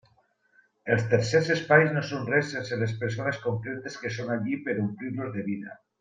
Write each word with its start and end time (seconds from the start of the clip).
Els 0.93 1.03
tercers 1.11 1.49
espais 1.57 1.91
no 1.97 2.01
són 2.13 2.23
res 2.31 2.49
sense 2.53 2.79
les 2.87 2.95
persones 3.05 3.41
concretes 3.47 3.99
que 4.05 4.13
són 4.19 4.33
allí 4.37 4.57
per 4.67 4.75
a 4.79 4.83
omplir-los 4.87 5.29
de 5.41 5.45
vida. 5.53 5.77